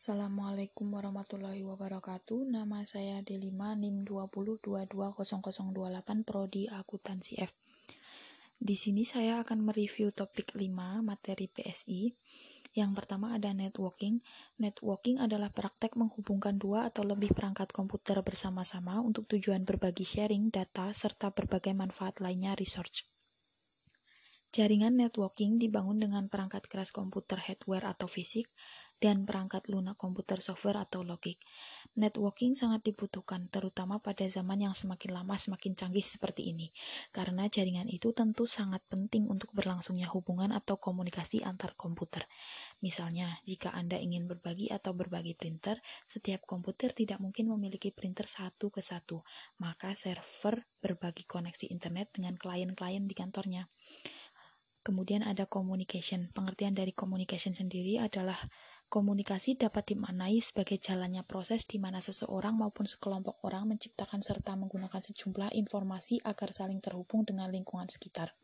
Assalamualaikum 0.00 0.96
warahmatullahi 0.96 1.60
wabarakatuh. 1.60 2.48
Nama 2.48 2.88
saya 2.88 3.20
Delima 3.20 3.76
NIM 3.76 4.08
20220028 4.08 4.96
Prodi 6.24 6.64
Akuntansi 6.72 7.36
F. 7.36 7.52
Di 8.56 8.80
sini 8.80 9.04
saya 9.04 9.44
akan 9.44 9.60
mereview 9.60 10.08
topik 10.08 10.56
5 10.56 11.04
materi 11.04 11.52
PSI. 11.52 12.16
Yang 12.80 12.90
pertama 12.96 13.36
ada 13.36 13.52
networking. 13.52 14.24
Networking 14.56 15.20
adalah 15.20 15.52
praktek 15.52 15.92
menghubungkan 16.00 16.56
dua 16.56 16.88
atau 16.88 17.04
lebih 17.04 17.36
perangkat 17.36 17.68
komputer 17.68 18.16
bersama-sama 18.24 19.04
untuk 19.04 19.28
tujuan 19.28 19.68
berbagi 19.68 20.08
sharing 20.08 20.48
data 20.48 20.96
serta 20.96 21.28
berbagai 21.28 21.76
manfaat 21.76 22.24
lainnya 22.24 22.56
research. 22.56 23.04
Jaringan 24.50 24.96
networking 24.96 25.60
dibangun 25.62 26.00
dengan 26.00 26.26
perangkat 26.26 26.66
keras 26.66 26.90
komputer 26.90 27.38
hardware 27.38 27.86
atau 27.86 28.10
fisik, 28.10 28.50
dan 29.00 29.24
perangkat 29.24 29.66
lunak 29.72 29.96
komputer 29.96 30.44
software 30.44 30.84
atau 30.84 31.00
logik. 31.00 31.40
Networking 31.98 32.54
sangat 32.54 32.86
dibutuhkan, 32.86 33.50
terutama 33.50 33.98
pada 33.98 34.22
zaman 34.28 34.62
yang 34.62 34.76
semakin 34.76 35.10
lama 35.10 35.34
semakin 35.34 35.74
canggih 35.74 36.04
seperti 36.04 36.52
ini, 36.52 36.70
karena 37.10 37.50
jaringan 37.50 37.90
itu 37.90 38.14
tentu 38.14 38.46
sangat 38.46 38.78
penting 38.86 39.26
untuk 39.26 39.50
berlangsungnya 39.56 40.06
hubungan 40.12 40.54
atau 40.54 40.78
komunikasi 40.78 41.42
antar 41.42 41.74
komputer. 41.74 42.22
Misalnya, 42.80 43.28
jika 43.44 43.74
Anda 43.74 44.00
ingin 44.00 44.24
berbagi 44.24 44.72
atau 44.72 44.96
berbagi 44.96 45.36
printer, 45.36 45.76
setiap 46.06 46.46
komputer 46.46 46.94
tidak 46.94 47.18
mungkin 47.18 47.50
memiliki 47.50 47.92
printer 47.92 48.24
satu 48.24 48.72
ke 48.72 48.80
satu, 48.80 49.20
maka 49.60 49.92
server 49.92 50.62
berbagi 50.80 51.26
koneksi 51.26 51.68
internet 51.68 52.08
dengan 52.14 52.40
klien-klien 52.40 53.04
di 53.04 53.12
kantornya. 53.12 53.68
Kemudian 54.80 55.20
ada 55.20 55.44
communication. 55.44 56.32
Pengertian 56.32 56.72
dari 56.72 56.96
communication 56.96 57.52
sendiri 57.52 58.00
adalah 58.00 58.40
Komunikasi 58.90 59.54
dapat 59.54 59.94
dimaknai 59.94 60.42
sebagai 60.42 60.74
jalannya 60.74 61.22
proses 61.22 61.62
di 61.62 61.78
mana 61.78 62.02
seseorang 62.02 62.58
maupun 62.58 62.90
sekelompok 62.90 63.38
orang 63.46 63.70
menciptakan 63.70 64.18
serta 64.18 64.58
menggunakan 64.58 64.98
sejumlah 64.98 65.54
informasi 65.54 66.18
agar 66.26 66.50
saling 66.50 66.82
terhubung 66.82 67.22
dengan 67.22 67.46
lingkungan 67.54 67.86
sekitar. 67.86 68.34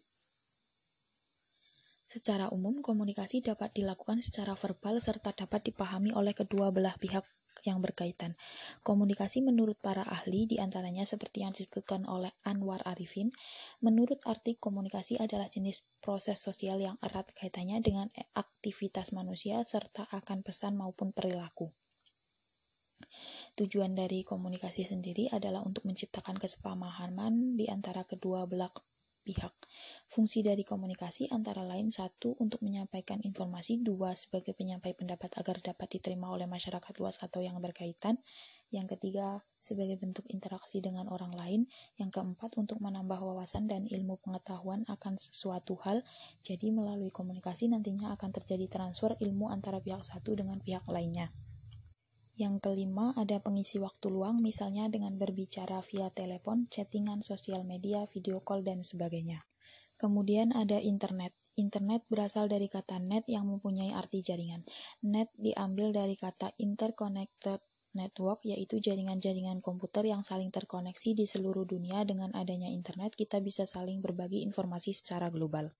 Secara 2.06 2.46
umum, 2.54 2.78
komunikasi 2.78 3.42
dapat 3.42 3.74
dilakukan 3.74 4.22
secara 4.22 4.54
verbal 4.54 5.02
serta 5.02 5.34
dapat 5.34 5.66
dipahami 5.66 6.14
oleh 6.14 6.30
kedua 6.30 6.70
belah 6.70 6.94
pihak 6.94 7.26
yang 7.66 7.82
berkaitan. 7.82 8.38
Komunikasi 8.86 9.42
menurut 9.42 9.74
para 9.82 10.06
ahli 10.06 10.46
di 10.46 10.56
antaranya 10.62 11.02
seperti 11.02 11.42
yang 11.42 11.50
disebutkan 11.50 12.06
oleh 12.06 12.30
Anwar 12.46 12.80
Arifin, 12.86 13.34
menurut 13.82 14.22
arti 14.24 14.54
komunikasi 14.54 15.18
adalah 15.18 15.50
jenis 15.50 15.82
proses 16.00 16.38
sosial 16.38 16.78
yang 16.78 16.94
erat 17.02 17.26
kaitannya 17.34 17.82
dengan 17.82 18.06
aktivitas 18.38 19.10
manusia 19.10 19.60
serta 19.66 20.06
akan 20.14 20.46
pesan 20.46 20.78
maupun 20.78 21.10
perilaku. 21.10 21.66
Tujuan 23.56 23.96
dari 23.96 24.20
komunikasi 24.20 24.84
sendiri 24.84 25.32
adalah 25.32 25.64
untuk 25.64 25.88
menciptakan 25.88 26.36
kesepamahaman 26.36 27.56
di 27.56 27.66
antara 27.72 28.04
kedua 28.04 28.44
belah 28.44 28.68
pihak. 29.24 29.52
Fungsi 30.16 30.40
dari 30.40 30.64
komunikasi 30.64 31.28
antara 31.28 31.60
lain 31.60 31.92
satu 31.92 32.40
untuk 32.40 32.64
menyampaikan 32.64 33.20
informasi, 33.20 33.84
dua 33.84 34.16
sebagai 34.16 34.56
penyampai 34.56 34.96
pendapat 34.96 35.28
agar 35.36 35.60
dapat 35.60 35.92
diterima 35.92 36.32
oleh 36.32 36.48
masyarakat 36.48 36.88
luas 36.96 37.20
atau 37.20 37.44
yang 37.44 37.60
berkaitan, 37.60 38.16
yang 38.72 38.88
ketiga 38.88 39.44
sebagai 39.60 40.00
bentuk 40.00 40.24
interaksi 40.32 40.80
dengan 40.80 41.04
orang 41.12 41.36
lain, 41.36 41.68
yang 42.00 42.08
keempat 42.08 42.56
untuk 42.56 42.80
menambah 42.80 43.20
wawasan 43.20 43.68
dan 43.68 43.84
ilmu 43.92 44.16
pengetahuan 44.24 44.88
akan 44.88 45.20
sesuatu 45.20 45.76
hal. 45.84 46.00
Jadi 46.48 46.72
melalui 46.72 47.12
komunikasi 47.12 47.68
nantinya 47.68 48.16
akan 48.16 48.32
terjadi 48.32 48.72
transfer 48.72 49.12
ilmu 49.20 49.52
antara 49.52 49.84
pihak 49.84 50.00
satu 50.00 50.32
dengan 50.32 50.56
pihak 50.64 50.88
lainnya. 50.88 51.28
Yang 52.40 52.64
kelima, 52.64 53.12
ada 53.20 53.36
pengisi 53.36 53.76
waktu 53.76 54.08
luang, 54.08 54.40
misalnya 54.40 54.88
dengan 54.88 55.12
berbicara 55.20 55.84
via 55.84 56.08
telepon, 56.08 56.64
chattingan, 56.72 57.20
sosial 57.20 57.68
media, 57.68 58.08
video 58.16 58.40
call, 58.40 58.64
dan 58.64 58.80
sebagainya. 58.80 59.44
Kemudian 59.96 60.52
ada 60.52 60.76
internet. 60.76 61.32
Internet 61.56 62.04
berasal 62.12 62.52
dari 62.52 62.68
kata 62.68 63.00
net 63.00 63.24
yang 63.32 63.48
mempunyai 63.48 63.96
arti 63.96 64.20
jaringan. 64.20 64.60
Net 65.08 65.32
diambil 65.40 65.96
dari 65.96 66.20
kata 66.20 66.52
interconnected 66.60 67.56
network, 67.96 68.44
yaitu 68.44 68.76
jaringan-jaringan 68.76 69.64
komputer 69.64 70.04
yang 70.04 70.20
saling 70.20 70.52
terkoneksi 70.52 71.16
di 71.16 71.24
seluruh 71.24 71.64
dunia. 71.64 72.04
Dengan 72.04 72.28
adanya 72.36 72.68
internet, 72.68 73.16
kita 73.16 73.40
bisa 73.40 73.64
saling 73.64 74.04
berbagi 74.04 74.44
informasi 74.44 74.92
secara 74.92 75.32
global. 75.32 75.72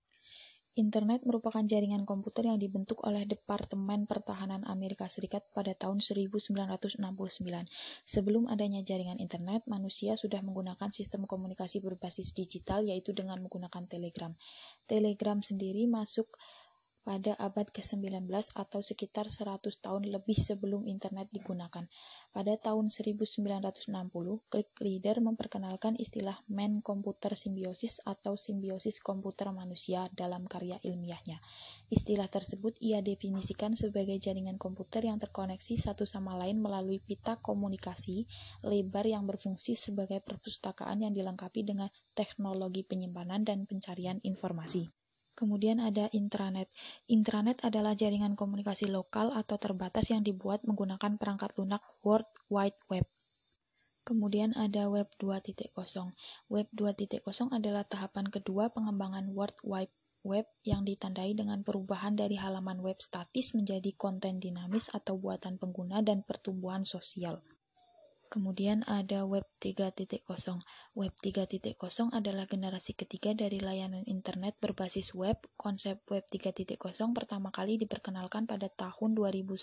Internet 0.77 1.25
merupakan 1.25 1.65
jaringan 1.65 2.05
komputer 2.05 2.45
yang 2.45 2.61
dibentuk 2.61 3.01
oleh 3.01 3.25
Departemen 3.25 4.05
Pertahanan 4.05 4.61
Amerika 4.69 5.09
Serikat 5.09 5.41
pada 5.57 5.73
tahun 5.73 6.05
1969. 6.05 7.01
Sebelum 8.05 8.45
adanya 8.45 8.85
jaringan 8.85 9.17
internet, 9.17 9.65
manusia 9.65 10.13
sudah 10.13 10.37
menggunakan 10.45 10.93
sistem 10.93 11.25
komunikasi 11.25 11.81
berbasis 11.81 12.37
digital 12.37 12.85
yaitu 12.85 13.09
dengan 13.09 13.41
menggunakan 13.41 13.89
telegram. 13.89 14.29
Telegram 14.85 15.41
sendiri 15.41 15.89
masuk 15.89 16.29
pada 17.07 17.39
abad 17.39 17.63
ke-19 17.71 18.27
atau 18.59 18.83
sekitar 18.83 19.31
100 19.31 19.63
tahun 19.79 20.11
lebih 20.11 20.35
sebelum 20.35 20.83
internet 20.83 21.31
digunakan. 21.31 21.87
Pada 22.35 22.53
tahun 22.59 22.91
1960, 22.91 23.87
Click 24.51 24.69
Reader 24.83 25.23
memperkenalkan 25.23 25.95
istilah 25.95 26.35
man 26.51 26.83
komputer 26.83 27.39
simbiosis 27.39 28.03
atau 28.03 28.35
simbiosis 28.35 28.99
komputer 28.99 29.47
manusia 29.55 30.11
dalam 30.19 30.51
karya 30.51 30.75
ilmiahnya. 30.83 31.39
Istilah 31.87 32.27
tersebut 32.27 32.75
ia 32.83 32.99
definisikan 32.99 33.79
sebagai 33.79 34.19
jaringan 34.19 34.59
komputer 34.59 35.07
yang 35.07 35.23
terkoneksi 35.23 35.79
satu 35.79 36.03
sama 36.03 36.35
lain 36.35 36.59
melalui 36.59 36.99
pita 36.99 37.39
komunikasi 37.39 38.27
lebar 38.67 39.07
yang 39.07 39.23
berfungsi 39.23 39.79
sebagai 39.79 40.19
perpustakaan 40.27 41.07
yang 41.07 41.15
dilengkapi 41.15 41.63
dengan 41.63 41.87
teknologi 42.19 42.83
penyimpanan 42.83 43.47
dan 43.47 43.63
pencarian 43.63 44.19
informasi. 44.27 45.06
Kemudian 45.37 45.77
ada 45.77 46.09
intranet. 46.17 46.65
Intranet 47.05 47.61
adalah 47.61 47.93
jaringan 47.93 48.33
komunikasi 48.33 48.89
lokal 48.89 49.29
atau 49.37 49.61
terbatas 49.61 50.09
yang 50.09 50.25
dibuat 50.25 50.65
menggunakan 50.65 51.21
perangkat 51.21 51.53
lunak 51.61 51.85
World 52.01 52.25
Wide 52.49 52.81
Web. 52.89 53.05
Kemudian 54.01 54.57
ada 54.57 54.89
Web 54.89 55.05
2.0. 55.21 55.61
Web 56.49 56.67
2.0 56.73 57.21
adalah 57.53 57.85
tahapan 57.85 58.25
kedua 58.33 58.73
pengembangan 58.73 59.29
World 59.37 59.61
Wide 59.61 59.93
Web 60.25 60.49
yang 60.65 60.81
ditandai 60.81 61.37
dengan 61.37 61.61
perubahan 61.61 62.17
dari 62.17 62.35
halaman 62.35 62.81
web 62.81 62.97
statis 62.97 63.53
menjadi 63.53 63.93
konten 63.93 64.41
dinamis 64.41 64.89
atau 64.89 65.15
buatan 65.21 65.61
pengguna 65.61 66.01
dan 66.01 66.25
pertumbuhan 66.25 66.81
sosial. 66.81 67.37
Kemudian 68.27 68.83
ada 68.89 69.23
Web 69.23 69.47
3.0. 69.63 69.93
Web 70.97 71.13
3.0 71.21 71.77
adalah 72.09 72.49
generasi 72.49 72.97
ketiga 72.97 73.29
dari 73.37 73.61
layanan 73.61 74.01
internet 74.09 74.57
berbasis 74.57 75.13
web. 75.13 75.37
Konsep 75.53 76.01
Web 76.09 76.25
3.0 76.25 76.73
pertama 77.13 77.53
kali 77.53 77.77
diperkenalkan 77.77 78.49
pada 78.49 78.65
tahun 78.65 79.13
2001 79.13 79.61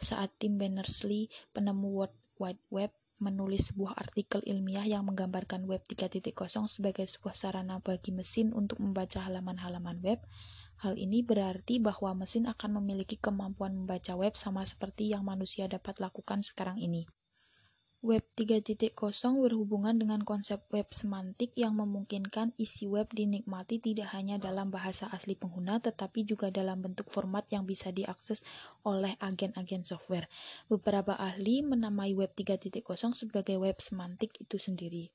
saat 0.00 0.32
Tim 0.40 0.56
Berners-Lee, 0.56 1.28
penemu 1.52 2.00
World 2.00 2.16
Wide 2.40 2.64
Web, 2.72 2.88
menulis 3.20 3.68
sebuah 3.68 4.00
artikel 4.00 4.40
ilmiah 4.48 4.88
yang 4.88 5.04
menggambarkan 5.04 5.68
Web 5.68 5.84
3.0 5.84 6.32
sebagai 6.64 7.04
sebuah 7.04 7.36
sarana 7.36 7.84
bagi 7.84 8.16
mesin 8.16 8.56
untuk 8.56 8.80
membaca 8.80 9.20
halaman-halaman 9.20 10.00
web. 10.00 10.16
Hal 10.80 10.96
ini 10.96 11.20
berarti 11.20 11.76
bahwa 11.76 12.24
mesin 12.24 12.48
akan 12.48 12.80
memiliki 12.80 13.20
kemampuan 13.20 13.76
membaca 13.84 14.16
web 14.16 14.32
sama 14.32 14.64
seperti 14.64 15.12
yang 15.12 15.28
manusia 15.28 15.68
dapat 15.68 16.00
lakukan 16.00 16.40
sekarang 16.40 16.80
ini. 16.80 17.04
Web 17.98 18.22
3.0 18.38 18.94
berhubungan 19.42 19.90
dengan 19.98 20.22
konsep 20.22 20.62
web 20.70 20.86
semantik 20.94 21.50
yang 21.58 21.74
memungkinkan 21.74 22.54
isi 22.54 22.86
web 22.86 23.10
dinikmati 23.10 23.82
tidak 23.82 24.14
hanya 24.14 24.38
dalam 24.38 24.70
bahasa 24.70 25.10
asli 25.10 25.34
pengguna 25.34 25.82
tetapi 25.82 26.22
juga 26.22 26.46
dalam 26.54 26.78
bentuk 26.78 27.10
format 27.10 27.42
yang 27.50 27.66
bisa 27.66 27.90
diakses 27.90 28.46
oleh 28.86 29.18
agen-agen 29.18 29.82
software. 29.82 30.30
Beberapa 30.70 31.18
ahli 31.18 31.66
menamai 31.66 32.14
Web 32.14 32.38
3.0 32.38 32.78
sebagai 33.18 33.58
web 33.58 33.74
semantik 33.82 34.30
itu 34.38 34.62
sendiri. 34.62 35.10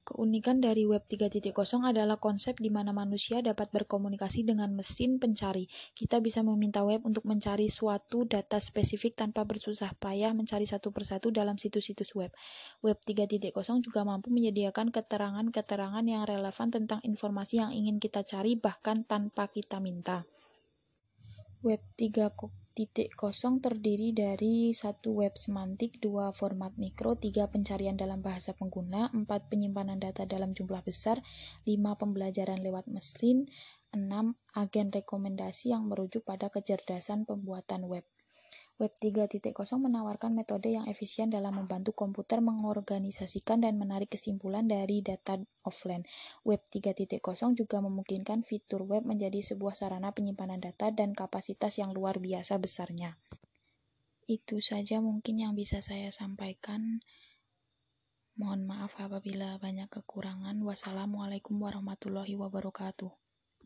Keunikan 0.00 0.64
dari 0.64 0.88
Web 0.88 1.04
3.0 1.06 1.52
adalah 1.84 2.16
konsep 2.16 2.56
di 2.56 2.72
mana 2.72 2.90
manusia 2.90 3.44
dapat 3.44 3.68
berkomunikasi 3.70 4.48
dengan 4.48 4.72
mesin 4.72 5.20
pencari. 5.20 5.68
Kita 5.92 6.18
bisa 6.24 6.40
meminta 6.40 6.80
web 6.82 7.04
untuk 7.04 7.28
mencari 7.28 7.68
suatu 7.68 8.24
data 8.24 8.56
spesifik 8.58 9.14
tanpa 9.14 9.44
bersusah 9.44 9.92
payah 10.00 10.32
mencari 10.32 10.64
satu 10.64 10.88
persatu 10.90 11.28
dalam 11.28 11.60
situs-situs 11.60 12.16
web. 12.16 12.32
Web 12.80 12.96
3.0 13.04 13.52
juga 13.84 14.00
mampu 14.02 14.32
menyediakan 14.32 14.88
keterangan-keterangan 14.88 16.04
yang 16.08 16.24
relevan 16.24 16.68
tentang 16.72 16.98
informasi 17.04 17.60
yang 17.60 17.70
ingin 17.70 18.00
kita 18.00 18.24
cari 18.24 18.56
bahkan 18.56 19.04
tanpa 19.04 19.46
kita 19.52 19.78
minta. 19.84 20.24
Web 21.60 21.80
3 22.00 22.32
titik 22.80 23.12
kosong 23.12 23.60
terdiri 23.60 24.16
dari 24.16 24.72
satu 24.72 25.20
web 25.20 25.36
semantik, 25.36 26.00
dua 26.00 26.32
format 26.32 26.72
mikro, 26.80 27.12
tiga 27.12 27.44
pencarian 27.44 27.92
dalam 27.92 28.24
bahasa 28.24 28.56
pengguna, 28.56 29.12
empat 29.12 29.52
penyimpanan 29.52 30.00
data 30.00 30.24
dalam 30.24 30.56
jumlah 30.56 30.80
besar, 30.80 31.20
lima 31.68 31.92
pembelajaran 32.00 32.64
lewat 32.64 32.88
mesin, 32.88 33.44
enam 33.92 34.32
agen 34.56 34.88
rekomendasi 34.88 35.76
yang 35.76 35.92
merujuk 35.92 36.24
pada 36.24 36.48
kecerdasan 36.48 37.28
pembuatan 37.28 37.84
web. 37.84 38.00
Web 38.80 38.96
3.0 38.96 39.52
menawarkan 39.76 40.32
metode 40.32 40.72
yang 40.72 40.88
efisien 40.88 41.28
dalam 41.28 41.52
membantu 41.52 41.92
komputer 41.92 42.40
mengorganisasikan 42.40 43.60
dan 43.60 43.76
menarik 43.76 44.08
kesimpulan 44.08 44.64
dari 44.64 45.04
data 45.04 45.36
offline. 45.68 46.00
Web 46.48 46.64
3.0 46.72 47.20
juga 47.52 47.76
memungkinkan 47.84 48.40
fitur 48.40 48.88
web 48.88 49.04
menjadi 49.04 49.36
sebuah 49.44 49.76
sarana 49.76 50.16
penyimpanan 50.16 50.64
data 50.64 50.88
dan 50.88 51.12
kapasitas 51.12 51.76
yang 51.76 51.92
luar 51.92 52.16
biasa 52.24 52.56
besarnya. 52.56 53.20
Itu 54.24 54.64
saja 54.64 55.04
mungkin 55.04 55.44
yang 55.44 55.52
bisa 55.52 55.84
saya 55.84 56.08
sampaikan. 56.08 57.04
Mohon 58.40 58.64
maaf 58.64 58.96
apabila 58.96 59.60
banyak 59.60 59.92
kekurangan. 59.92 60.56
Wassalamualaikum 60.64 61.60
warahmatullahi 61.60 62.32
wabarakatuh. 62.32 63.29